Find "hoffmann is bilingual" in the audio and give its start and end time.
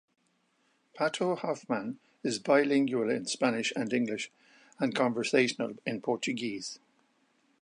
1.37-3.11